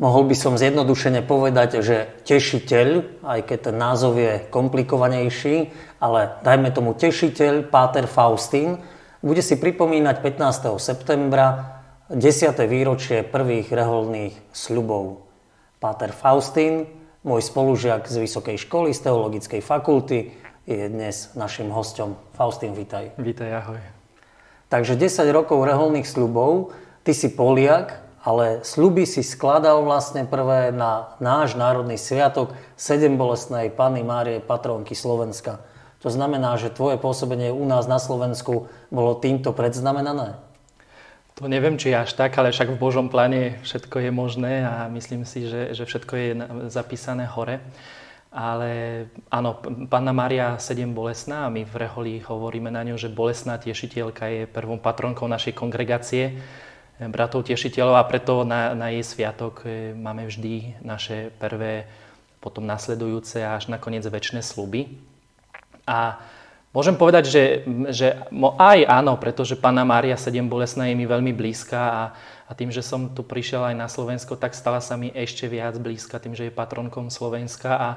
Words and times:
Mohol 0.00 0.32
by 0.32 0.36
som 0.36 0.56
zjednodušene 0.56 1.20
povedať, 1.20 1.84
že 1.84 2.08
tešiteľ, 2.24 3.20
aj 3.20 3.40
keď 3.44 3.58
ten 3.68 3.76
názov 3.76 4.16
je 4.16 4.40
komplikovanejší, 4.48 5.76
ale 6.00 6.40
dajme 6.40 6.72
tomu 6.72 6.96
tešiteľ, 6.96 7.68
Páter 7.68 8.08
Faustín, 8.08 8.80
bude 9.20 9.44
si 9.44 9.60
pripomínať 9.60 10.24
15. 10.24 10.80
septembra 10.80 11.76
10. 12.08 12.16
výročie 12.64 13.20
prvých 13.20 13.68
reholných 13.68 14.32
sľubov. 14.56 15.28
Páter 15.84 16.16
Faustín, 16.16 16.88
môj 17.20 17.44
spolužiak 17.44 18.08
z 18.08 18.24
Vysokej 18.24 18.56
školy, 18.56 18.96
z 18.96 19.04
Teologickej 19.04 19.60
fakulty, 19.60 20.32
je 20.64 20.88
dnes 20.88 21.36
našim 21.36 21.68
hostom. 21.68 22.16
Faustín, 22.32 22.72
vitaj. 22.72 23.12
Vitaj, 23.20 23.52
ahoj. 23.52 23.80
Takže 24.72 24.96
10 24.96 25.28
rokov 25.28 25.60
reholných 25.60 26.08
sľubov, 26.08 26.72
ty 27.04 27.12
si 27.12 27.28
Poliak, 27.28 28.09
ale 28.20 28.60
sluby 28.60 29.08
si 29.08 29.24
skladal 29.24 29.80
vlastne 29.80 30.28
prvé 30.28 30.68
na 30.76 31.16
náš 31.24 31.56
národný 31.56 31.96
sviatok 31.96 32.52
sedem 32.76 33.16
bolestnej 33.16 33.72
Panny 33.72 34.04
Márie, 34.04 34.44
patrónky 34.44 34.92
Slovenska. 34.92 35.64
To 36.04 36.08
znamená, 36.08 36.56
že 36.56 36.72
tvoje 36.72 36.96
pôsobenie 36.96 37.52
u 37.52 37.64
nás 37.64 37.84
na 37.88 38.00
Slovensku 38.00 38.68
bolo 38.88 39.12
týmto 39.16 39.52
predznamenané? 39.52 40.36
To 41.40 41.48
neviem, 41.48 41.80
či 41.80 41.96
až 41.96 42.12
tak, 42.12 42.36
ale 42.36 42.52
však 42.52 42.76
v 42.76 42.80
Božom 42.80 43.08
pláne 43.08 43.56
všetko 43.64 44.04
je 44.04 44.10
možné 44.12 44.64
a 44.64 44.92
myslím 44.92 45.24
si, 45.24 45.48
že, 45.48 45.72
že 45.72 45.88
všetko 45.88 46.14
je 46.16 46.28
zapísané 46.68 47.24
hore. 47.24 47.64
Ale 48.30 48.70
áno, 49.32 49.58
Panna 49.88 50.12
Mária 50.12 50.60
sedem 50.60 50.92
bolesná 50.92 51.48
a 51.48 51.52
my 51.52 51.64
v 51.64 51.74
Reholi 51.74 52.14
hovoríme 52.22 52.68
na 52.68 52.84
ňu, 52.84 52.94
že 53.00 53.10
bolesná 53.10 53.56
tešiteľka 53.56 54.24
je 54.28 54.42
prvou 54.46 54.78
patronkou 54.78 55.26
našej 55.26 55.56
kongregácie 55.56 56.38
bratov 57.08 57.48
tešiteľov 57.48 57.96
a 57.96 58.04
preto 58.04 58.44
na, 58.44 58.76
na 58.76 58.92
jej 58.92 59.00
sviatok 59.00 59.64
e, 59.64 59.96
máme 59.96 60.28
vždy 60.28 60.84
naše 60.84 61.32
prvé, 61.40 61.88
potom 62.44 62.68
nasledujúce 62.68 63.40
a 63.40 63.56
až 63.56 63.72
nakoniec 63.72 64.04
väčšie 64.04 64.44
sluby. 64.44 65.00
A 65.88 66.20
môžem 66.76 66.92
povedať, 66.92 67.32
že, 67.32 67.44
že 67.88 68.08
aj 68.60 68.78
áno, 68.84 69.16
pretože 69.16 69.56
Pána 69.56 69.88
Mária 69.88 70.20
7 70.20 70.44
bolesná 70.44 70.92
je 70.92 70.96
mi 70.96 71.08
veľmi 71.08 71.32
blízka 71.32 71.80
a, 71.80 72.02
a 72.44 72.52
tým, 72.52 72.68
že 72.68 72.84
som 72.84 73.08
tu 73.08 73.24
prišiel 73.24 73.72
aj 73.72 73.76
na 73.80 73.88
Slovensko, 73.88 74.36
tak 74.36 74.52
stala 74.52 74.84
sa 74.84 75.00
mi 75.00 75.08
ešte 75.16 75.48
viac 75.48 75.80
blízka 75.80 76.20
tým, 76.20 76.36
že 76.36 76.48
je 76.48 76.52
patronkom 76.52 77.08
Slovenska 77.08 77.70
a, 77.76 77.90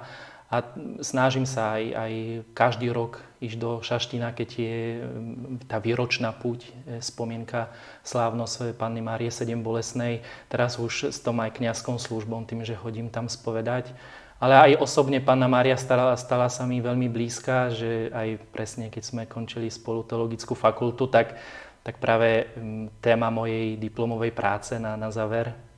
a 0.53 0.61
snažím 1.01 1.49
sa 1.49 1.81
aj, 1.81 1.83
aj 1.97 2.13
každý 2.53 2.93
rok 2.93 3.17
ísť 3.41 3.57
do 3.57 3.81
Šaština, 3.81 4.37
keď 4.37 4.49
je 4.53 4.77
mm, 5.01 5.65
tá 5.65 5.81
výročná 5.81 6.29
púť, 6.29 6.69
e, 6.85 7.01
spomienka 7.01 7.73
slávnosť 8.05 8.77
Panny 8.77 9.01
Márie 9.01 9.33
7 9.33 9.49
Bolesnej. 9.65 10.21
Teraz 10.53 10.77
už 10.77 11.09
s 11.09 11.17
tom 11.25 11.41
aj 11.41 11.57
kňazskou 11.57 11.97
službou, 11.97 12.45
tým, 12.45 12.61
že 12.61 12.77
chodím 12.77 13.09
tam 13.09 13.25
spovedať. 13.25 13.97
Ale 14.37 14.77
aj 14.77 14.85
osobne 14.85 15.17
Panna 15.17 15.49
Mária 15.49 15.73
stala, 15.73 16.13
stala 16.21 16.45
sa 16.53 16.69
mi 16.69 16.77
veľmi 16.77 17.09
blízka, 17.09 17.73
že 17.73 18.13
aj 18.13 18.37
presne 18.53 18.93
keď 18.93 19.03
sme 19.09 19.23
končili 19.25 19.73
spolu 19.73 20.05
teologickú 20.05 20.53
fakultu, 20.53 21.09
tak, 21.09 21.33
tak 21.81 21.97
práve 21.97 22.45
mm, 22.53 23.01
téma 23.01 23.33
mojej 23.33 23.73
diplomovej 23.81 24.37
práce 24.37 24.77
na, 24.77 24.93
na 24.93 25.09
záver 25.09 25.72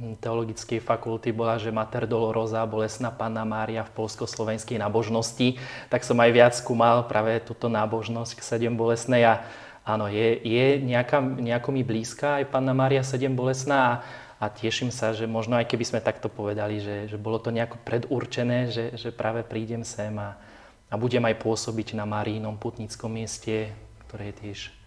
teologickej 0.00 0.80
fakulty 0.80 1.30
bola, 1.30 1.60
že 1.60 1.74
Mater 1.74 2.08
Dolorosa, 2.08 2.64
bolesná 2.64 3.12
Panna 3.12 3.44
Mária 3.44 3.84
v 3.84 3.92
polsko-slovenskej 3.92 4.80
nábožnosti, 4.80 5.60
tak 5.92 6.02
som 6.02 6.16
aj 6.18 6.30
viac 6.32 6.52
skúmal 6.56 7.04
práve 7.06 7.38
túto 7.44 7.68
nábožnosť 7.68 8.40
k 8.40 8.42
sedem 8.42 8.74
bolesnej 8.74 9.28
a 9.28 9.44
áno, 9.84 10.08
je, 10.08 10.40
je 10.40 10.80
nejaká, 10.80 11.20
nejako 11.20 11.70
mi 11.76 11.84
blízka 11.84 12.40
aj 12.40 12.50
Panna 12.50 12.72
Mária 12.72 13.04
sedem 13.04 13.36
bolesná 13.36 13.78
a, 13.78 13.94
a 14.40 14.44
teším 14.48 14.88
sa, 14.88 15.12
že 15.12 15.28
možno 15.28 15.60
aj 15.60 15.68
keby 15.68 15.84
sme 15.84 16.00
takto 16.00 16.32
povedali, 16.32 16.80
že, 16.80 17.12
že 17.12 17.20
bolo 17.20 17.36
to 17.38 17.52
nejako 17.52 17.76
predurčené, 17.84 18.72
že, 18.72 18.96
že 18.96 19.12
práve 19.12 19.44
prídem 19.44 19.84
sem 19.84 20.12
a, 20.16 20.40
a 20.88 20.94
budem 20.96 21.22
aj 21.28 21.36
pôsobiť 21.36 21.94
na 21.94 22.08
Marínom 22.08 22.56
putnickom 22.56 23.12
mieste, 23.12 23.70
ktoré 24.08 24.32
je 24.32 24.36
tiež 24.40 24.81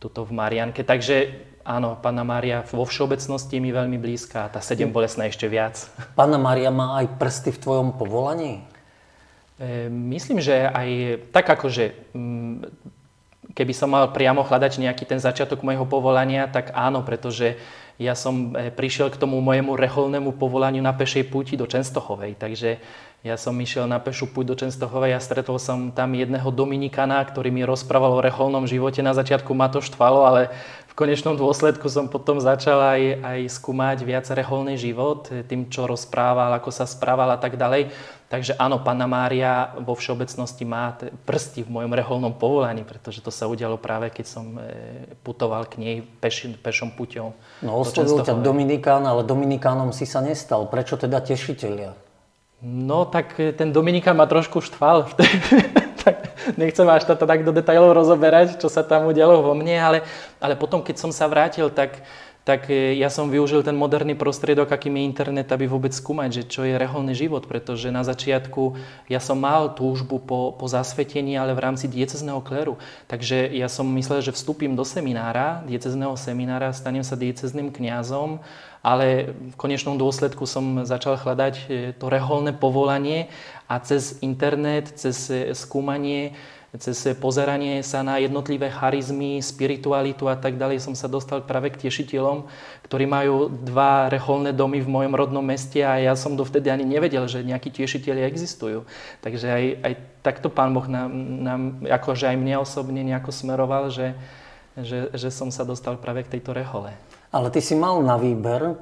tuto 0.00 0.24
v 0.24 0.32
Marianke. 0.32 0.80
Takže 0.82 1.44
áno, 1.62 2.00
Panna 2.00 2.24
Mária 2.24 2.64
vo 2.72 2.88
všeobecnosti 2.88 3.60
je 3.60 3.62
mi 3.62 3.70
veľmi 3.70 4.00
blízka, 4.00 4.48
tá 4.48 4.64
sedem 4.64 4.88
bolesná 4.88 5.28
ešte 5.28 5.44
viac. 5.46 5.76
Panna 6.18 6.40
Mária 6.40 6.72
má 6.72 6.98
aj 7.04 7.20
prsty 7.20 7.52
v 7.54 7.62
tvojom 7.62 7.88
povolaní? 8.00 8.64
E, 9.60 9.92
myslím, 9.92 10.40
že 10.40 10.66
aj 10.66 10.88
tak 11.30 11.46
akože 11.52 12.16
mm, 12.16 12.56
keby 13.52 13.72
som 13.76 13.92
mal 13.92 14.08
priamo 14.08 14.40
hľadať 14.40 14.80
nejaký 14.80 15.04
ten 15.04 15.20
začiatok 15.20 15.60
môjho 15.60 15.84
povolania, 15.84 16.48
tak 16.48 16.72
áno, 16.72 17.04
pretože 17.04 17.60
ja 18.00 18.16
som 18.16 18.56
e, 18.56 18.72
prišiel 18.72 19.12
k 19.12 19.20
tomu 19.20 19.36
mojemu 19.44 19.76
reholnému 19.76 20.32
povolaniu 20.40 20.80
na 20.80 20.96
pešej 20.96 21.28
púti 21.28 21.60
do 21.60 21.68
Čenstochovej. 21.68 22.40
Takže 22.40 22.80
ja 23.20 23.36
som 23.36 23.52
išiel 23.60 23.84
na 23.84 24.00
pešu 24.00 24.32
púť 24.32 24.44
do 24.48 24.56
Čenstochovej 24.56 25.12
a 25.12 25.20
stretol 25.20 25.60
som 25.60 25.92
tam 25.92 26.16
jedného 26.16 26.48
Dominikana, 26.48 27.20
ktorý 27.20 27.52
mi 27.52 27.68
rozprával 27.68 28.16
o 28.16 28.24
reholnom 28.24 28.64
živote. 28.64 29.04
Na 29.04 29.12
začiatku 29.12 29.52
ma 29.52 29.68
to 29.68 29.84
štvalo, 29.84 30.24
ale 30.24 30.48
v 30.88 30.94
konečnom 30.96 31.36
dôsledku 31.36 31.84
som 31.92 32.08
potom 32.08 32.40
začal 32.40 32.80
aj, 32.80 33.02
aj 33.20 33.40
skúmať 33.60 34.08
viac 34.08 34.24
reholný 34.32 34.80
život, 34.80 35.28
tým, 35.44 35.68
čo 35.68 35.84
rozprával, 35.84 36.56
ako 36.56 36.72
sa 36.72 36.88
správal 36.88 37.28
a 37.28 37.36
tak 37.36 37.60
ďalej. 37.60 37.92
Takže 38.32 38.56
áno, 38.56 38.80
Panna 38.80 39.04
Mária 39.04 39.74
vo 39.76 39.92
všeobecnosti 39.92 40.64
má 40.64 40.96
prsty 41.28 41.66
v 41.66 41.76
mojom 41.76 41.92
reholnom 41.92 42.32
povolaní, 42.32 42.88
pretože 42.88 43.20
to 43.20 43.28
sa 43.28 43.50
udialo 43.50 43.76
práve, 43.76 44.08
keď 44.08 44.26
som 44.26 44.54
e, 44.56 44.64
putoval 45.26 45.66
k 45.68 45.82
nej 45.82 45.96
peš, 46.22 46.56
pešom 46.62 46.94
puťou. 46.96 47.36
No 47.60 47.84
oslovil 47.84 48.22
ťa 48.24 48.38
Dominikán, 48.40 49.04
ale 49.04 49.26
Dominikánom 49.26 49.92
si 49.92 50.06
sa 50.08 50.24
nestal. 50.24 50.70
Prečo 50.70 50.96
teda 50.96 51.20
tešiteľia? 51.20 52.09
No 52.60 53.08
tak 53.08 53.40
e, 53.40 53.56
ten 53.56 53.72
Dominika 53.72 54.12
ma 54.12 54.28
trošku 54.28 54.60
štval. 54.60 55.08
tak 56.04 56.36
nechcem 56.56 56.88
až 56.88 57.04
to 57.08 57.16
tak 57.16 57.44
do 57.44 57.52
detailov 57.52 57.96
rozoberať, 57.96 58.60
čo 58.60 58.68
sa 58.68 58.84
tam 58.84 59.08
udialo 59.08 59.40
vo 59.40 59.52
mne, 59.56 59.76
ale, 59.80 59.98
ale 60.40 60.56
potom, 60.56 60.84
keď 60.84 60.96
som 60.96 61.10
sa 61.12 61.28
vrátil, 61.28 61.72
tak, 61.72 62.00
tak 62.44 62.72
e, 62.72 62.96
ja 62.96 63.12
som 63.12 63.28
využil 63.28 63.60
ten 63.60 63.76
moderný 63.76 64.16
prostriedok, 64.16 64.72
akým 64.72 64.96
je 64.96 65.06
internet, 65.06 65.48
aby 65.52 65.68
vôbec 65.68 65.92
skúmať, 65.92 66.30
že 66.30 66.42
čo 66.48 66.62
je 66.64 66.74
reholný 66.74 67.12
život, 67.12 67.44
pretože 67.44 67.92
na 67.92 68.00
začiatku 68.00 68.74
ja 69.12 69.20
som 69.20 69.36
mal 69.36 69.76
túžbu 69.76 70.18
po, 70.18 70.56
po 70.56 70.66
zasvetení, 70.66 71.36
ale 71.36 71.52
v 71.52 71.62
rámci 71.64 71.86
diecezného 71.86 72.40
kléru. 72.40 72.80
Takže 73.06 73.52
ja 73.52 73.68
som 73.68 73.84
myslel, 73.92 74.24
že 74.24 74.32
vstúpim 74.32 74.72
do 74.72 74.82
seminára, 74.82 75.62
diecezného 75.68 76.16
seminára, 76.16 76.72
stanem 76.72 77.04
sa 77.04 77.14
diecezným 77.14 77.68
kňazom 77.70 78.40
ale 78.80 79.36
v 79.52 79.54
konečnom 79.60 80.00
dôsledku 80.00 80.48
som 80.48 80.88
začal 80.88 81.20
hľadať 81.20 81.54
e, 81.68 81.92
to 82.00 82.08
reholné 82.08 82.56
povolanie 82.56 83.28
a 83.68 83.76
cez 83.76 84.16
internet, 84.24 84.96
cez 84.96 85.28
e, 85.28 85.52
skúmanie, 85.52 86.32
cez 86.78 87.02
pozeranie 87.18 87.82
sa 87.82 88.06
na 88.06 88.22
jednotlivé 88.22 88.70
charizmy, 88.70 89.42
spiritualitu 89.42 90.30
a 90.30 90.38
tak 90.38 90.54
ďalej 90.54 90.78
som 90.78 90.94
sa 90.94 91.10
dostal 91.10 91.42
práve 91.42 91.74
k 91.74 91.90
tešiteľom, 91.90 92.46
ktorí 92.86 93.10
majú 93.10 93.50
dva 93.50 94.06
reholné 94.06 94.54
domy 94.54 94.78
v 94.78 94.86
mojom 94.86 95.18
rodnom 95.18 95.42
meste 95.42 95.82
a 95.82 95.98
ja 95.98 96.14
som 96.14 96.38
dovtedy 96.38 96.70
ani 96.70 96.86
nevedel, 96.86 97.26
že 97.26 97.42
nejakí 97.42 97.74
tešiteľi 97.74 98.22
existujú. 98.22 98.86
Takže 99.18 99.46
aj, 99.50 99.64
aj 99.82 99.92
takto 100.22 100.46
Pán 100.46 100.70
Boh 100.70 100.86
nám, 100.86 101.10
nám, 101.42 101.62
akože 101.90 102.30
aj 102.30 102.36
mne 102.38 102.62
osobne 102.62 103.02
nejako 103.02 103.34
smeroval, 103.34 103.90
že, 103.90 104.14
že, 104.78 105.10
že 105.10 105.28
som 105.34 105.50
sa 105.50 105.66
dostal 105.66 105.98
práve 105.98 106.22
k 106.22 106.38
tejto 106.38 106.54
rehole. 106.54 106.94
Ale 107.34 107.50
ty 107.50 107.58
si 107.58 107.74
mal 107.74 107.98
na 107.98 108.14
výber, 108.14 108.78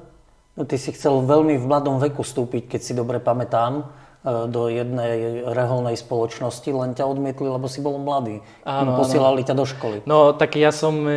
no 0.53 0.61
ty 0.61 0.77
si 0.77 0.93
chcel 0.93 1.25
veľmi 1.25 1.57
v 1.57 1.65
mladom 1.65 1.97
veku 1.97 2.21
vstúpiť, 2.21 2.69
keď 2.69 2.81
si 2.85 2.93
dobre 2.93 3.17
pamätám, 3.17 3.89
do 4.23 4.67
jednej 4.67 5.47
reholnej 5.47 5.95
spoločnosti, 5.95 6.67
len 6.67 6.91
ťa 6.91 7.07
odmietli, 7.07 7.47
lebo 7.47 7.71
si 7.71 7.79
bol 7.79 7.95
mladý. 7.95 8.43
Áno, 8.67 8.99
Posielali 8.99 9.41
áno. 9.43 9.47
ťa 9.47 9.55
do 9.55 9.65
školy. 9.65 9.97
No, 10.03 10.35
tak 10.35 10.59
ja 10.59 10.75
som 10.75 11.07
e, 11.07 11.11
e, 11.11 11.15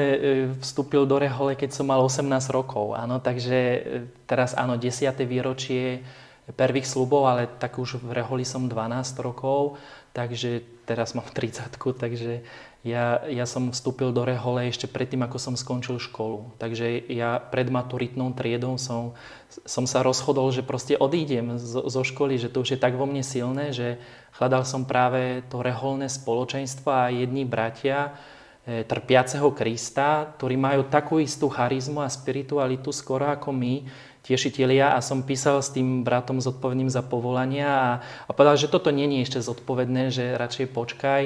vstúpil 0.62 1.02
do 1.02 1.18
rehole, 1.18 1.58
keď 1.58 1.74
som 1.74 1.90
mal 1.90 1.98
18 1.98 2.22
rokov. 2.54 2.94
Áno, 2.94 3.18
takže 3.18 3.82
teraz 4.30 4.54
áno, 4.54 4.78
10. 4.78 5.18
výročie 5.26 6.06
prvých 6.54 6.86
slubov, 6.86 7.26
ale 7.26 7.50
tak 7.50 7.78
už 7.78 8.02
v 8.02 8.22
reholi 8.22 8.46
som 8.46 8.70
12 8.70 9.18
rokov, 9.18 9.82
takže 10.14 10.62
teraz 10.86 11.18
mám 11.18 11.26
30, 11.26 11.74
takže 11.78 12.42
ja, 12.82 13.22
ja 13.30 13.46
som 13.46 13.70
vstúpil 13.70 14.10
do 14.10 14.26
rehole 14.26 14.66
ešte 14.66 14.90
predtým, 14.90 15.22
ako 15.22 15.38
som 15.38 15.54
skončil 15.54 16.02
školu. 16.02 16.58
Takže 16.58 17.06
ja 17.14 17.38
pred 17.38 17.70
maturitnou 17.70 18.34
triedou 18.34 18.74
som, 18.74 19.14
som 19.62 19.86
sa 19.86 20.02
rozhodol, 20.02 20.50
že 20.50 20.66
proste 20.66 20.98
odídem 20.98 21.62
zo, 21.62 21.86
zo 21.86 22.02
školy, 22.02 22.42
že 22.42 22.50
to 22.50 22.66
už 22.66 22.74
je 22.74 22.82
tak 22.82 22.98
vo 22.98 23.06
mne 23.06 23.22
silné, 23.22 23.70
že 23.70 24.02
hľadal 24.34 24.66
som 24.66 24.82
práve 24.82 25.46
to 25.46 25.62
reholné 25.62 26.10
spoločenstvo 26.10 26.90
a 26.90 27.14
jedni 27.14 27.46
bratia 27.46 28.18
e, 28.66 28.82
trpiaceho 28.82 29.54
Krista, 29.54 30.34
ktorí 30.34 30.58
majú 30.58 30.82
takú 30.90 31.22
istú 31.22 31.46
charizmu 31.46 32.02
a 32.02 32.10
spiritualitu 32.10 32.90
skoro 32.90 33.30
ako 33.30 33.54
my, 33.54 33.86
tiešitelia 34.22 34.94
a 34.94 35.02
som 35.02 35.26
písal 35.26 35.58
s 35.58 35.74
tým 35.74 36.06
bratom 36.06 36.38
zodpovedným 36.38 36.86
za 36.86 37.02
povolania 37.02 37.68
a, 37.70 37.90
a 38.26 38.30
povedal, 38.30 38.54
že 38.54 38.70
toto 38.70 38.94
je 38.94 39.22
ešte 39.22 39.42
zodpovedné, 39.42 40.14
že 40.14 40.38
radšej 40.38 40.66
počkaj, 40.70 41.22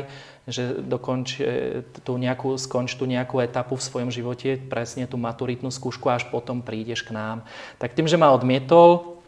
že 0.47 0.79
dokonč 0.79 1.43
e, 1.43 1.83
tú 2.07 2.15
nejakú, 2.15 2.55
skonč 2.55 2.95
tú 2.95 3.03
nejakú 3.03 3.43
etapu 3.43 3.75
v 3.75 3.83
svojom 3.83 4.11
živote, 4.15 4.55
presne 4.71 5.11
tú 5.11 5.19
maturitnú 5.19 5.75
skúšku 5.75 6.07
až 6.07 6.23
potom 6.31 6.63
prídeš 6.63 7.03
k 7.03 7.11
nám. 7.11 7.43
Tak 7.83 7.99
tým, 7.99 8.07
že 8.07 8.15
ma 8.15 8.31
odmietol, 8.31 9.19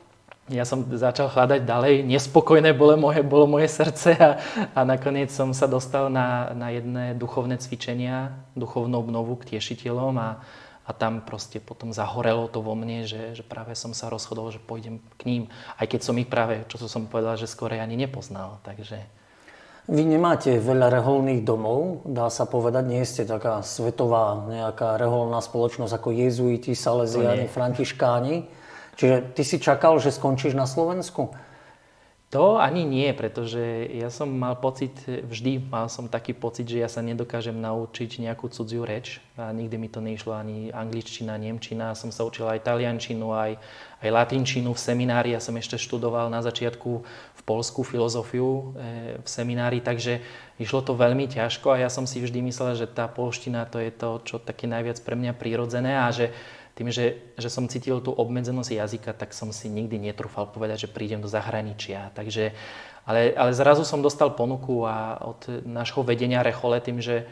ja 0.49 0.65
som 0.65 0.87
začal 0.89 1.29
hľadať 1.29 1.61
ďalej, 1.67 1.95
nespokojné 2.09 2.73
bolo 2.73 2.97
moje, 2.97 3.21
bolo 3.21 3.45
moje 3.45 3.69
srdce 3.69 4.17
a, 4.17 4.41
a 4.73 4.81
nakoniec 4.87 5.29
som 5.29 5.53
sa 5.53 5.69
dostal 5.69 6.09
na, 6.09 6.55
na 6.57 6.73
jedné 6.73 7.13
duchovné 7.19 7.61
cvičenia, 7.61 8.33
duchovnú 8.57 8.97
obnovu 8.97 9.37
k 9.37 9.59
tiešiteľom 9.59 10.15
a, 10.17 10.41
a 10.89 10.91
tam 10.97 11.21
proste 11.21 11.61
potom 11.61 11.93
zahorelo 11.93 12.49
to 12.49 12.65
vo 12.65 12.73
mne, 12.73 13.05
že, 13.05 13.37
že 13.37 13.45
práve 13.45 13.77
som 13.77 13.93
sa 13.93 14.09
rozhodol, 14.09 14.49
že 14.55 14.63
pôjdem 14.63 15.05
k 15.21 15.23
ním, 15.29 15.43
aj 15.77 15.87
keď 15.93 16.01
som 16.01 16.17
ich 16.17 16.31
práve, 16.31 16.65
čo 16.73 16.81
som 16.89 17.05
povedal, 17.11 17.37
že 17.37 17.51
skôr 17.51 17.75
ani 17.75 17.99
nepoznal. 17.99 18.63
Takže... 18.65 19.19
Vy 19.89 20.05
nemáte 20.05 20.61
veľa 20.61 20.93
reholných 21.01 21.49
domov, 21.49 22.05
dá 22.05 22.29
sa 22.29 22.45
povedať, 22.45 22.85
nie 22.85 23.01
ste 23.09 23.25
taká 23.25 23.65
svetová 23.65 24.45
nejaká 24.45 25.01
reholná 25.01 25.41
spoločnosť 25.41 25.97
ako 25.97 26.13
jezuiti, 26.13 26.77
saleziani, 26.77 27.49
františkáni. 27.49 28.45
Čiže 29.01 29.33
ty 29.33 29.43
si 29.49 29.57
čakal, 29.57 29.97
že 29.97 30.13
skončíš 30.13 30.53
na 30.53 30.69
Slovensku? 30.69 31.33
To 32.29 32.61
ani 32.61 32.85
nie, 32.85 33.09
pretože 33.17 33.89
ja 33.89 34.13
som 34.13 34.29
mal 34.29 34.53
pocit, 34.53 34.93
vždy 35.09 35.65
mal 35.65 35.89
som 35.89 36.13
taký 36.13 36.37
pocit, 36.37 36.69
že 36.69 36.85
ja 36.85 36.89
sa 36.93 37.01
nedokážem 37.01 37.57
naučiť 37.57 38.21
nejakú 38.21 38.53
cudziu 38.53 38.85
reč. 38.85 39.25
A 39.41 39.49
nikdy 39.49 39.81
mi 39.81 39.89
to 39.89 40.05
nešlo 40.05 40.37
ani 40.37 40.69
angličtina, 40.69 41.41
nemčina. 41.41 41.97
Som 41.97 42.13
sa 42.13 42.29
učil 42.29 42.45
aj 42.45 42.69
taliančinu, 42.69 43.33
aj, 43.33 43.57
aj 44.05 44.09
latinčinu 44.13 44.77
v 44.77 44.83
seminári. 44.83 45.33
Ja 45.33 45.41
som 45.41 45.57
ešte 45.57 45.81
študoval 45.81 46.29
na 46.29 46.45
začiatku 46.45 46.91
v 47.33 47.43
Polsku 47.49 47.81
filozofiu 47.81 48.77
e, 48.77 49.17
v 49.25 49.29
seminári, 49.29 49.81
takže 49.81 50.21
išlo 50.61 50.85
to 50.85 50.93
veľmi 50.93 51.33
ťažko 51.33 51.73
a 51.73 51.81
ja 51.81 51.89
som 51.89 52.05
si 52.05 52.21
vždy 52.21 52.45
myslel, 52.45 52.77
že 52.77 52.93
tá 52.93 53.09
polština 53.09 53.65
to 53.65 53.81
je 53.81 53.89
to, 53.89 54.21
čo 54.29 54.37
také 54.37 54.69
najviac 54.69 55.01
pre 55.01 55.17
mňa 55.17 55.33
prírodzené 55.33 55.97
a 55.97 56.13
že 56.13 56.29
tým, 56.79 56.95
že, 56.95 57.19
že 57.35 57.51
som 57.51 57.67
cítil 57.67 57.99
tú 57.99 58.15
obmedzenosť 58.15 58.71
jazyka, 58.71 59.11
tak 59.19 59.35
som 59.35 59.51
si 59.51 59.67
nikdy 59.67 59.99
netrúfal 59.99 60.47
povedať, 60.47 60.87
že 60.87 60.95
prídem 60.95 61.19
do 61.19 61.27
zahraničia. 61.27 62.15
Takže, 62.15 62.55
ale, 63.03 63.35
ale 63.35 63.51
zrazu 63.51 63.83
som 63.83 63.99
dostal 63.99 64.31
ponuku 64.39 64.87
a 64.87 65.19
od 65.27 65.67
nášho 65.67 66.07
vedenia 66.07 66.47
Rechole 66.47 66.79
tým, 66.79 67.03
že, 67.03 67.27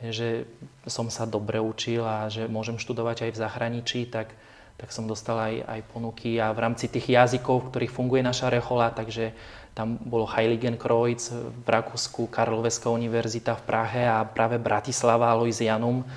že 0.00 0.48
som 0.88 1.12
sa 1.12 1.28
dobre 1.28 1.60
učil 1.60 2.00
a 2.00 2.32
že 2.32 2.48
môžem 2.48 2.80
študovať 2.80 3.28
aj 3.28 3.30
v 3.36 3.40
zahraničí, 3.44 4.00
tak, 4.08 4.32
tak 4.80 4.88
som 4.88 5.04
dostal 5.04 5.36
aj, 5.36 5.68
aj 5.68 5.80
ponuky 5.92 6.40
a 6.40 6.48
v 6.56 6.64
rámci 6.64 6.88
tých 6.88 7.12
jazykov, 7.12 7.68
v 7.68 7.68
ktorých 7.68 7.92
funguje 7.92 8.24
naša 8.24 8.48
Rechola, 8.48 8.88
takže 8.88 9.36
tam 9.76 10.00
bolo 10.00 10.24
Heiligenkreuz 10.24 11.28
v 11.36 11.68
Rakúsku, 11.68 12.32
Karloveská 12.32 12.88
univerzita 12.88 13.52
v 13.52 13.62
Prahe 13.68 14.02
a 14.08 14.24
práve 14.24 14.56
Bratislava, 14.56 15.28
Aloisianum, 15.28 16.08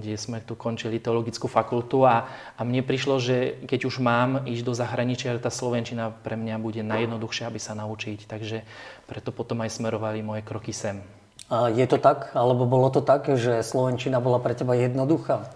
kde 0.00 0.16
sme 0.16 0.40
tu 0.40 0.56
končili 0.56 0.96
teologickú 0.96 1.46
fakultu 1.46 2.08
a, 2.08 2.24
a 2.56 2.60
mne 2.64 2.80
prišlo, 2.80 3.20
že 3.20 3.60
keď 3.68 3.86
už 3.86 4.00
mám 4.00 4.48
ísť 4.48 4.64
do 4.64 4.72
zahraničia, 4.72 5.36
tá 5.36 5.52
Slovenčina 5.52 6.10
pre 6.10 6.40
mňa 6.40 6.56
bude 6.56 6.80
najjednoduchšia, 6.80 7.52
aby 7.52 7.60
sa 7.60 7.76
naučiť. 7.76 8.24
Takže 8.24 8.64
preto 9.04 9.30
potom 9.30 9.60
aj 9.60 9.76
smerovali 9.76 10.24
moje 10.24 10.40
kroky 10.40 10.72
sem. 10.72 11.04
A 11.52 11.68
je 11.68 11.84
to 11.84 12.00
tak? 12.00 12.32
Alebo 12.32 12.64
bolo 12.64 12.88
to 12.88 13.04
tak, 13.04 13.28
že 13.28 13.60
Slovenčina 13.60 14.22
bola 14.22 14.40
pre 14.40 14.56
teba 14.56 14.72
jednoduchá? 14.72 15.50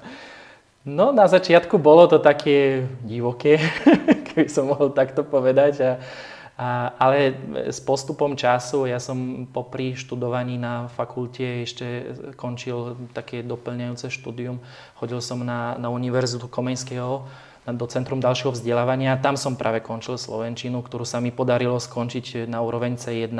No, 0.85 1.17
na 1.17 1.25
začiatku 1.25 1.81
bolo 1.81 2.05
to 2.05 2.21
také 2.21 2.85
divoké, 3.01 3.57
keby 4.29 4.53
som 4.53 4.69
mohol 4.69 4.93
takto 4.93 5.25
povedať. 5.25 5.75
A, 5.81 5.91
a, 6.55 6.95
ale 7.03 7.35
s 7.67 7.83
postupom 7.83 8.39
času, 8.39 8.87
ja 8.87 9.03
som 9.03 9.43
popri 9.51 9.99
študovaní 9.99 10.55
na 10.55 10.87
fakulte 10.87 11.67
ešte 11.67 12.15
končil 12.39 12.95
také 13.11 13.43
doplňajúce 13.43 14.07
štúdium. 14.07 14.63
Chodil 14.95 15.19
som 15.19 15.43
na, 15.43 15.75
na 15.75 15.91
Univerzitu 15.91 16.47
Komenského 16.47 17.27
do 17.67 17.87
Centrum 17.91 18.23
ďalšieho 18.23 18.55
vzdelávania. 18.55 19.19
Tam 19.19 19.35
som 19.35 19.59
práve 19.59 19.83
končil 19.83 20.15
Slovenčinu, 20.15 20.79
ktorú 20.79 21.03
sa 21.03 21.19
mi 21.19 21.35
podarilo 21.35 21.81
skončiť 21.81 22.47
na 22.47 22.63
úroveň 22.63 23.03
C1, 23.03 23.35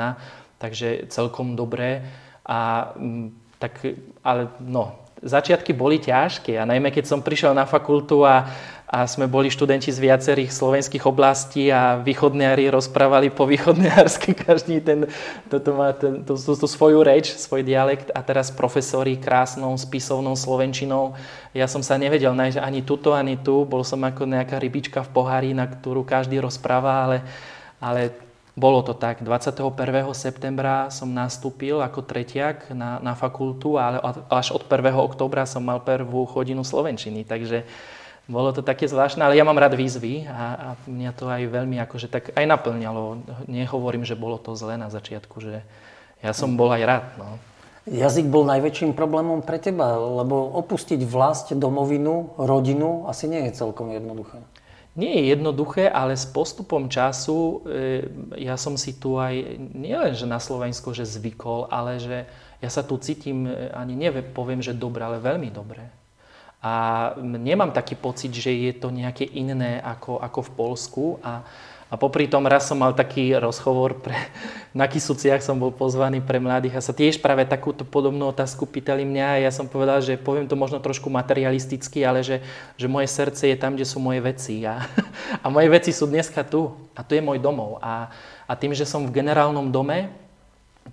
takže 0.59 1.07
celkom 1.07 1.55
dobré. 1.55 2.03
A, 2.43 2.91
tak, 3.63 3.79
ale 4.27 4.51
no, 4.59 5.04
začiatky 5.23 5.71
boli 5.71 6.01
ťažké 6.01 6.59
a 6.59 6.67
najmä 6.67 6.91
keď 6.91 7.05
som 7.07 7.23
prišiel 7.23 7.55
na 7.55 7.63
fakultu 7.63 8.23
a 8.25 8.49
a 8.85 9.09
sme 9.09 9.25
boli 9.25 9.49
študenti 9.49 9.89
z 9.89 9.97
viacerých 9.97 10.53
slovenských 10.53 11.09
oblastí 11.09 11.73
a 11.73 11.97
východniari 11.97 12.69
rozprávali 12.69 13.33
po 13.33 13.49
východniarsky, 13.49 14.37
každý 14.47 14.77
ten, 14.77 15.09
toto 15.49 15.73
má 15.73 15.89
ten, 15.91 16.21
tú, 16.21 16.37
tú, 16.37 16.53
tú 16.53 16.67
svoju 16.69 17.01
reč, 17.01 17.33
svoj 17.33 17.65
dialekt 17.65 18.13
a 18.13 18.21
teraz 18.21 18.53
profesori 18.53 19.17
krásnou 19.17 19.73
spisovnou 19.73 20.37
slovenčinou. 20.37 21.17
Ja 21.57 21.65
som 21.65 21.81
sa 21.81 21.97
nevedel 21.97 22.37
nájsť 22.37 22.61
ani 22.61 22.85
tuto, 22.85 23.17
ani 23.17 23.41
tu, 23.41 23.65
bol 23.65 23.81
som 23.81 24.05
ako 24.05 24.29
nejaká 24.29 24.61
rybička 24.61 25.01
v 25.01 25.11
pohári, 25.11 25.51
na 25.57 25.65
ktorú 25.65 26.05
každý 26.05 26.37
rozpráva, 26.37 27.09
ale, 27.09 27.17
ale 27.81 28.13
bolo 28.55 28.79
to 28.79 28.95
tak. 28.95 29.19
21. 29.19 29.75
septembra 30.15 30.87
som 30.87 31.11
nastúpil 31.11 31.83
ako 31.83 32.07
tretiak 32.07 32.71
na, 32.71 33.03
na 33.03 33.11
fakultu, 33.11 33.75
ale 33.75 33.99
až 34.31 34.55
od 34.55 34.63
1. 34.63 34.95
oktobra 34.95 35.43
som 35.43 35.59
mal 35.59 35.83
prvú 35.83 36.23
chodinu 36.23 36.63
slovenčiny, 36.63 37.27
takže 37.27 37.67
bolo 38.25 38.49
to 38.55 38.65
také 38.65 38.89
zvláštne, 38.89 39.21
ale 39.21 39.37
ja 39.37 39.45
mám 39.45 39.59
rád 39.59 39.77
výzvy 39.77 40.25
a, 40.25 40.41
a 40.55 40.67
mňa 40.89 41.11
to 41.13 41.29
aj 41.29 41.43
veľmi 41.45 41.77
akože 41.83 42.07
tak 42.09 42.33
aj 42.33 42.45
naplňalo. 42.47 43.21
Nehovorím, 43.45 44.01
že 44.01 44.17
bolo 44.17 44.41
to 44.41 44.57
zlé 44.57 44.81
na 44.81 44.89
začiatku, 44.89 45.37
že 45.43 45.61
ja 46.25 46.31
som 46.33 46.57
bol 46.57 46.73
aj 46.73 46.83
rád. 46.87 47.05
No. 47.21 47.37
Jazyk 47.85 48.25
bol 48.33 48.49
najväčším 48.49 48.97
problémom 48.97 49.45
pre 49.45 49.61
teba, 49.61 49.93
lebo 49.93 50.57
opustiť 50.57 51.05
vlast, 51.05 51.53
domovinu, 51.53 52.33
rodinu 52.41 53.05
asi 53.05 53.29
nie 53.29 53.45
je 53.45 53.61
celkom 53.61 53.93
jednoduché. 53.93 54.41
Nie 54.95 55.19
je 55.19 55.35
jednoduché, 55.35 55.91
ale 55.91 56.15
s 56.15 56.23
postupom 56.23 56.87
času 56.87 57.67
e, 57.67 58.07
ja 58.47 58.55
som 58.55 58.79
si 58.79 58.95
tu 58.95 59.19
aj, 59.19 59.59
nielen 59.75 60.15
že 60.15 60.23
na 60.23 60.39
Slovensku, 60.39 60.95
že 60.95 61.03
zvykol, 61.03 61.67
ale 61.67 61.99
že 61.99 62.23
ja 62.63 62.69
sa 62.71 62.79
tu 62.79 62.95
cítim, 62.95 63.43
e, 63.43 63.75
ani 63.75 63.99
nepoviem, 63.99 64.63
že 64.63 64.71
dobre, 64.71 65.03
ale 65.03 65.19
veľmi 65.19 65.51
dobre. 65.51 65.83
A 66.65 67.13
nemám 67.21 67.69
taký 67.69 67.93
pocit, 67.93 68.33
že 68.33 68.49
je 68.49 68.73
to 68.73 68.89
nejaké 68.89 69.21
iné 69.37 69.77
ako, 69.85 70.17
ako 70.17 70.49
v 70.49 70.51
Polsku. 70.57 71.03
A, 71.21 71.45
a 71.85 71.93
popri 71.93 72.25
tom 72.25 72.41
raz 72.49 72.65
som 72.65 72.81
mal 72.81 72.89
taký 72.97 73.37
rozhovor 73.37 74.01
pre, 74.01 74.17
na 74.73 74.89
Kisuciach, 74.89 75.45
som 75.45 75.61
bol 75.61 75.69
pozvaný 75.69 76.25
pre 76.25 76.41
mladých 76.41 76.81
a 76.81 76.81
sa 76.81 76.89
tiež 76.89 77.21
práve 77.21 77.45
takúto 77.45 77.85
podobnú 77.85 78.33
otázku 78.33 78.65
pýtali 78.65 79.05
mňa 79.05 79.27
a 79.29 79.41
ja 79.45 79.51
som 79.53 79.69
povedal, 79.69 80.01
že 80.01 80.17
poviem 80.17 80.49
to 80.49 80.57
možno 80.57 80.81
trošku 80.81 81.05
materialisticky, 81.05 82.01
ale 82.01 82.25
že, 82.25 82.41
že 82.81 82.89
moje 82.89 83.13
srdce 83.13 83.45
je 83.53 83.57
tam, 83.61 83.77
kde 83.77 83.85
sú 83.85 84.01
moje 84.01 84.25
veci 84.25 84.65
a, 84.65 84.89
a 85.45 85.53
moje 85.53 85.69
veci 85.69 85.93
sú 85.93 86.09
dneska 86.09 86.41
tu 86.41 86.73
a 86.97 87.05
tu 87.05 87.13
je 87.13 87.21
môj 87.21 87.37
domov. 87.37 87.77
A, 87.77 88.09
a 88.49 88.57
tým, 88.57 88.73
že 88.73 88.89
som 88.89 89.05
v 89.05 89.21
generálnom 89.21 89.69
dome, 89.69 90.24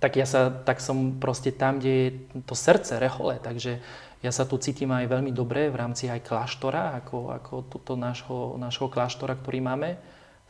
tak 0.01 0.17
ja 0.17 0.25
sa, 0.25 0.49
tak 0.49 0.81
som 0.81 1.17
proste 1.21 1.53
tam, 1.53 1.77
kde 1.77 1.91
je 1.91 2.09
to 2.49 2.57
srdce 2.57 2.97
rechole, 2.97 3.37
takže 3.37 3.77
ja 4.23 4.31
sa 4.31 4.47
tu 4.47 4.55
cítim 4.55 4.89
aj 4.89 5.11
veľmi 5.11 5.35
dobre 5.35 5.67
v 5.67 5.75
rámci 5.75 6.07
aj 6.07 6.23
kláštora, 6.23 6.95
ako, 7.03 7.35
ako 7.35 7.53
tuto 7.67 7.93
nášho, 7.99 8.55
nášho 8.55 8.87
kláštora, 8.87 9.35
ktorý 9.35 9.59
máme, 9.59 9.99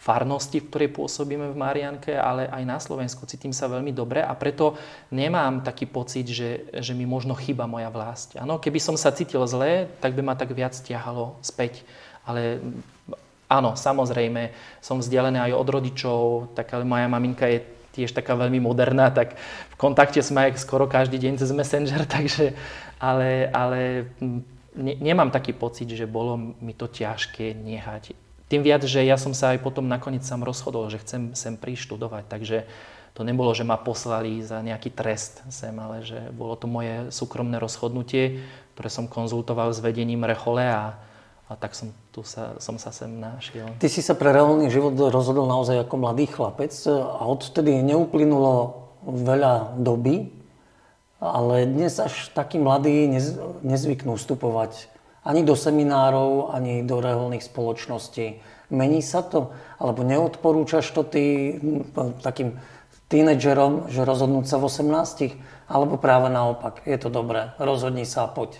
farnosti, 0.03 0.59
v 0.59 0.67
ktorej 0.67 0.89
pôsobíme 0.91 1.55
v 1.55 1.57
Marianke, 1.57 2.11
ale 2.11 2.51
aj 2.51 2.63
na 2.67 2.77
Slovensku 2.77 3.23
cítim 3.23 3.55
sa 3.55 3.71
veľmi 3.71 3.95
dobre 3.95 4.19
a 4.19 4.35
preto 4.35 4.75
nemám 5.07 5.63
taký 5.63 5.87
pocit, 5.87 6.27
že, 6.27 6.67
že 6.75 6.91
mi 6.91 7.07
možno 7.07 7.33
chyba 7.33 7.65
moja 7.65 7.87
vlast. 7.87 8.35
Áno, 8.35 8.59
keby 8.59 8.83
som 8.83 8.99
sa 8.99 9.15
cítil 9.15 9.41
zle, 9.47 9.87
tak 10.03 10.11
by 10.11 10.21
ma 10.21 10.35
tak 10.35 10.51
viac 10.51 10.75
ťahalo 10.75 11.39
späť. 11.39 11.87
Ale 12.27 12.59
áno, 13.47 13.79
samozrejme, 13.79 14.51
som 14.83 14.99
vzdialený 14.99 15.39
aj 15.49 15.53
od 15.55 15.67
rodičov, 15.71 16.21
tak 16.51 16.75
ale 16.75 16.83
moja 16.83 17.07
maminka 17.07 17.47
je 17.47 17.63
tiež 17.93 18.11
taká 18.11 18.33
veľmi 18.33 18.57
moderná, 18.57 19.13
tak 19.13 19.37
v 19.69 19.75
kontakte 19.77 20.19
sme 20.19 20.49
aj 20.49 20.59
skoro 20.59 20.89
každý 20.89 21.21
deň 21.21 21.33
cez 21.37 21.53
Messenger, 21.53 22.03
takže 22.19 22.57
ale, 22.97 23.47
ale 23.53 24.09
ne, 24.73 24.93
nemám 24.97 25.29
taký 25.29 25.53
pocit, 25.53 25.87
že 25.87 26.09
bolo 26.09 26.35
mi 26.37 26.73
to 26.73 26.89
ťažké 26.89 27.53
nehať. 27.53 28.17
Tým 28.49 28.61
viac, 28.65 28.85
že 28.85 29.01
ja 29.05 29.17
som 29.17 29.33
sa 29.33 29.53
aj 29.55 29.63
potom 29.65 29.85
nakoniec 29.85 30.25
sám 30.25 30.45
rozhodol, 30.45 30.89
že 30.89 31.01
chcem 31.01 31.33
sem 31.33 31.57
prísť 31.57 31.89
študovať, 31.89 32.23
takže 32.29 32.57
to 33.13 33.21
nebolo, 33.21 33.53
že 33.53 33.61
ma 33.61 33.77
poslali 33.77 34.41
za 34.41 34.61
nejaký 34.65 34.89
trest 34.89 35.45
sem, 35.53 35.73
ale 35.77 36.01
že 36.01 36.17
bolo 36.33 36.57
to 36.57 36.65
moje 36.65 37.13
súkromné 37.13 37.61
rozhodnutie, 37.61 38.41
ktoré 38.73 38.89
som 38.89 39.05
konzultoval 39.05 39.69
s 39.69 39.81
vedením 39.85 40.25
Rechole 40.25 40.65
a, 40.65 40.97
a 41.51 41.59
tak 41.59 41.75
som, 41.75 41.91
tu 42.15 42.23
sa, 42.23 42.55
som 42.63 42.79
sa 42.79 42.89
sem 42.95 43.11
našiel. 43.19 43.67
Ty 43.77 43.87
si 43.91 43.99
sa 43.99 44.15
pre 44.15 44.31
reálny 44.31 44.71
život 44.71 44.95
rozhodol 45.11 45.45
naozaj 45.45 45.83
ako 45.83 45.95
mladý 45.99 46.25
chlapec 46.31 46.71
a 46.89 47.21
odtedy 47.27 47.83
neuplynulo 47.83 48.83
veľa 49.03 49.75
doby, 49.77 50.31
ale 51.19 51.67
dnes 51.67 51.99
až 51.99 52.31
takí 52.31 52.59
mladí 52.59 53.11
nez, 53.11 53.35
nezvyknú 53.63 54.15
vstupovať 54.15 54.91
ani 55.23 55.43
do 55.43 55.55
seminárov, 55.55 56.51
ani 56.51 56.83
do 56.83 56.99
reholných 56.99 57.43
spoločností. 57.43 58.43
Mení 58.71 58.99
sa 58.99 59.23
to? 59.23 59.55
Alebo 59.79 60.03
neodporúčaš 60.03 60.91
to 60.91 61.07
ty 61.07 61.55
takým 62.19 62.59
tínedžerom, 63.07 63.93
že 63.93 64.03
rozhodnúť 64.03 64.49
sa 64.49 64.57
v 64.59 64.67
18, 64.67 65.69
alebo 65.69 65.95
práve 66.01 66.27
naopak, 66.27 66.83
je 66.83 66.97
to 66.99 67.07
dobré, 67.13 67.53
rozhodni 67.61 68.03
sa 68.03 68.25
a 68.25 68.31
poď. 68.31 68.57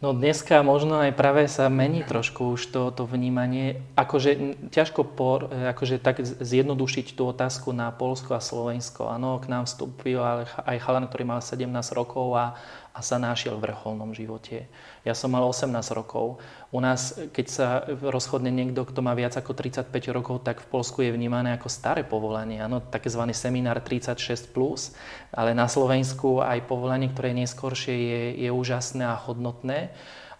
No 0.00 0.16
dneska 0.16 0.64
možno 0.64 0.96
aj 0.96 1.12
práve 1.12 1.44
sa 1.44 1.68
mení 1.68 2.00
trošku 2.00 2.56
už 2.56 2.72
to, 2.72 2.88
to 2.88 3.04
vnímanie. 3.04 3.84
Akože 4.00 4.56
ťažko 4.72 5.04
por, 5.04 5.52
akože 5.52 6.00
tak 6.00 6.24
zjednodušiť 6.24 7.12
tú 7.12 7.28
otázku 7.28 7.76
na 7.76 7.92
Polsko 7.92 8.32
a 8.32 8.40
Slovensko. 8.40 9.12
Áno, 9.12 9.36
k 9.36 9.52
nám 9.52 9.68
vstúpil 9.68 10.16
aj 10.64 10.76
chalan, 10.80 11.04
ktorý 11.04 11.28
mal 11.28 11.44
17 11.44 11.68
rokov 11.92 12.32
a, 12.32 12.56
a 12.96 13.00
sa 13.04 13.20
našiel 13.20 13.60
v 13.60 13.68
vrcholnom 13.68 14.16
živote. 14.16 14.72
Ja 15.04 15.12
som 15.12 15.36
mal 15.36 15.44
18 15.44 15.68
rokov. 15.92 16.40
U 16.72 16.80
nás, 16.80 17.20
keď 17.36 17.46
sa 17.52 17.66
rozchodne 17.84 18.48
niekto, 18.48 18.88
kto 18.88 19.04
má 19.04 19.12
viac 19.12 19.36
ako 19.36 19.52
35 19.52 19.92
rokov, 20.16 20.42
tak 20.48 20.64
v 20.64 20.68
Polsku 20.72 21.04
je 21.04 21.12
vnímané 21.14 21.54
ako 21.54 21.68
staré 21.68 22.08
povolanie. 22.08 22.58
Áno, 22.58 22.80
takzvaný 22.80 23.36
seminár 23.36 23.84
36+, 23.84 24.48
plus, 24.48 24.96
ale 25.28 25.52
na 25.52 25.68
Slovensku 25.70 26.40
aj 26.40 26.66
povolanie, 26.66 27.12
ktoré 27.12 27.30
je 27.30 27.40
neskôršie, 27.46 27.94
je, 27.94 28.22
je 28.42 28.50
úžasné 28.50 29.06
a 29.06 29.14
hodnotné. 29.14 29.89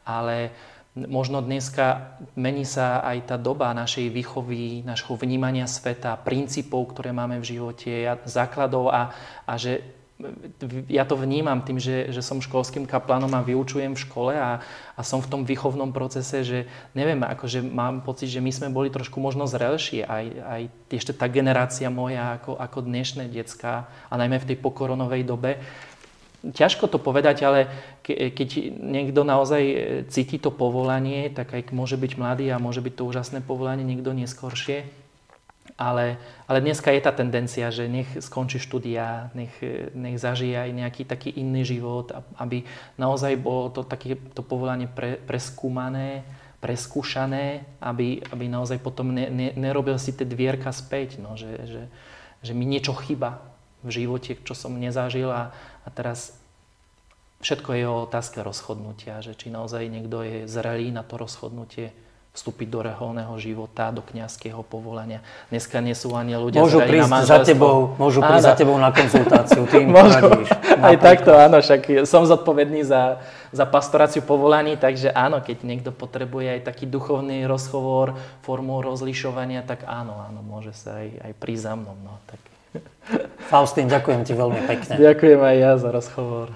Ale 0.04 0.50
možno 0.94 1.38
dneska 1.38 2.18
mení 2.34 2.66
sa 2.66 2.98
aj 3.06 3.30
tá 3.30 3.36
doba 3.38 3.70
našej 3.70 4.10
výchovy, 4.10 4.82
našho 4.82 5.14
vnímania 5.14 5.70
sveta, 5.70 6.18
princípov, 6.18 6.90
ktoré 6.90 7.14
máme 7.14 7.38
v 7.38 7.56
živote, 7.56 8.10
základov 8.26 8.90
a, 8.90 9.14
a 9.46 9.54
že 9.54 10.00
ja 10.88 11.08
to 11.08 11.16
vnímam 11.16 11.64
tým, 11.64 11.80
že, 11.80 12.12
že 12.12 12.20
som 12.20 12.44
školským 12.44 12.84
kaplanom 12.84 13.32
a 13.32 13.44
vyučujem 13.44 13.96
v 13.96 14.02
škole 14.04 14.34
a, 14.36 14.60
a 14.92 15.00
som 15.00 15.24
v 15.24 15.30
tom 15.30 15.42
výchovnom 15.48 15.96
procese, 15.96 16.44
že 16.44 16.58
neviem, 16.92 17.20
akože 17.24 17.64
mám 17.64 18.04
pocit, 18.04 18.28
že 18.28 18.44
my 18.44 18.52
sme 18.52 18.68
boli 18.68 18.92
trošku 18.92 19.16
možno 19.16 19.48
zrelšie, 19.48 20.04
aj, 20.04 20.24
aj 20.44 20.62
ešte 20.92 21.12
tá 21.16 21.24
generácia 21.30 21.88
moja 21.88 22.36
ako, 22.36 22.60
ako 22.60 22.78
dnešné 22.84 23.32
decka 23.32 23.88
a 24.12 24.14
najmä 24.20 24.36
v 24.44 24.48
tej 24.52 24.58
pokoronovej 24.60 25.22
dobe. 25.24 25.56
Ťažko 26.40 26.88
to 26.88 26.96
povedať, 26.96 27.44
ale 27.44 27.68
ke, 28.00 28.32
keď 28.32 28.72
niekto 28.80 29.22
naozaj 29.22 29.62
cíti 30.08 30.40
to 30.40 30.48
povolanie, 30.48 31.28
tak 31.28 31.52
aj 31.52 31.68
môže 31.76 32.00
byť 32.00 32.12
mladý 32.16 32.48
a 32.48 32.62
môže 32.62 32.80
byť 32.80 32.94
to 32.96 33.02
úžasné 33.04 33.38
povolanie, 33.44 33.84
niekto 33.84 34.16
neskôršie 34.16 35.00
ale, 35.80 36.20
ale 36.44 36.60
dneska 36.60 36.92
je 36.92 37.00
tá 37.00 37.08
tendencia, 37.08 37.72
že 37.72 37.88
nech 37.88 38.20
skončí 38.20 38.60
štúdia, 38.60 39.32
nech, 39.32 39.52
nech 39.96 40.20
zažije 40.20 40.68
aj 40.68 40.70
nejaký 40.76 41.02
taký 41.08 41.32
iný 41.40 41.64
život, 41.64 42.12
aby 42.36 42.68
naozaj 43.00 43.40
bolo 43.40 43.72
to 43.72 43.80
také 43.88 44.20
to 44.36 44.44
povolanie 44.44 44.84
pre, 44.92 45.16
preskúmané, 45.16 46.20
preskúšané, 46.60 47.64
aby, 47.80 48.20
aby 48.28 48.44
naozaj 48.44 48.76
potom 48.84 49.08
ne, 49.08 49.32
ne, 49.32 49.56
nerobil 49.56 49.96
si 49.96 50.12
tie 50.12 50.28
dvierka 50.28 50.68
späť, 50.68 51.16
no, 51.16 51.32
že, 51.40 51.48
že, 51.64 51.82
že 52.44 52.52
mi 52.52 52.68
niečo 52.68 52.92
chyba 52.92 53.40
v 53.84 53.90
živote, 53.90 54.36
čo 54.44 54.52
som 54.52 54.76
nezažil 54.76 55.28
a, 55.32 55.52
a 55.84 55.88
teraz 55.88 56.36
všetko 57.40 57.70
je 57.72 57.84
o 57.88 58.04
otázke 58.04 58.44
rozchodnutia, 58.44 59.24
že 59.24 59.32
či 59.32 59.48
naozaj 59.48 59.88
niekto 59.88 60.20
je 60.24 60.38
zrelý 60.44 60.92
na 60.92 61.00
to 61.00 61.16
rozchodnutie, 61.16 61.92
vstúpiť 62.30 62.68
do 62.70 62.80
reholného 62.86 63.34
života, 63.42 63.90
do 63.90 64.06
kňazského 64.06 64.62
povolania. 64.62 65.18
Dneska 65.50 65.82
nie 65.82 65.98
sú 65.98 66.14
ani 66.14 66.38
ľudia 66.38 66.62
môžu 66.62 66.78
prísť 66.78 67.10
na 67.10 67.26
za 67.26 67.42
tebou, 67.42 67.98
Môžu 67.98 68.22
prísť 68.22 68.46
áno. 68.46 68.50
za 68.54 68.54
tebou 68.54 68.76
na 68.78 68.90
konzultáciu, 68.94 69.66
ty 69.70 69.82
im 69.82 69.90
môžu, 69.90 70.14
poradíš. 70.22 70.50
Aj 70.78 70.96
takto, 71.02 71.34
áno, 71.34 71.58
však 71.58 72.06
som 72.06 72.22
zodpovedný 72.22 72.86
za, 72.86 73.18
za 73.50 73.66
pastoráciu 73.66 74.22
povolaní, 74.22 74.78
takže 74.78 75.10
áno, 75.10 75.42
keď 75.42 75.66
niekto 75.66 75.90
potrebuje 75.90 76.60
aj 76.60 76.70
taký 76.70 76.86
duchovný 76.86 77.50
rozhovor, 77.50 78.14
formu 78.46 78.78
rozlišovania, 78.78 79.66
tak 79.66 79.82
áno, 79.90 80.22
áno, 80.22 80.38
môže 80.46 80.70
sa 80.70 81.02
aj, 81.02 81.08
aj 81.26 81.32
prísť 81.34 81.62
za 81.66 81.74
mnou. 81.74 81.98
No, 81.98 82.14
tak. 82.30 82.49
Faustín, 83.50 83.90
ďakujem 83.90 84.22
ti 84.22 84.32
veľmi 84.38 84.62
pekne. 84.70 84.94
Ďakujem 84.94 85.40
aj 85.42 85.56
ja 85.58 85.72
za 85.74 85.90
rozhovor. 85.90 86.54